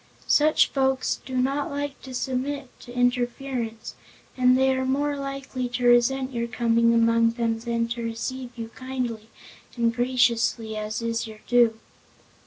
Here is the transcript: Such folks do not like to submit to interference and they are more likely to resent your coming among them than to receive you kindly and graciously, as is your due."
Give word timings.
Such 0.25 0.69
folks 0.69 1.19
do 1.27 1.37
not 1.37 1.69
like 1.69 2.01
to 2.01 2.15
submit 2.15 2.69
to 2.79 2.91
interference 2.91 3.93
and 4.35 4.57
they 4.57 4.73
are 4.75 4.83
more 4.83 5.15
likely 5.15 5.69
to 5.69 5.85
resent 5.85 6.33
your 6.33 6.47
coming 6.47 6.91
among 6.91 7.33
them 7.33 7.59
than 7.59 7.87
to 7.89 8.01
receive 8.01 8.49
you 8.57 8.69
kindly 8.69 9.29
and 9.77 9.93
graciously, 9.93 10.75
as 10.75 11.03
is 11.03 11.27
your 11.27 11.41
due." 11.45 11.79